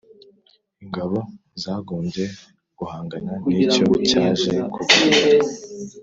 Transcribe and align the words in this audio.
Ingabo 0.83 1.17
zagombye 1.63 2.25
guhangana 2.79 3.33
ni 3.55 3.65
cyo 3.73 3.85
cyaje 4.09 4.53
kugaragara 4.73 5.47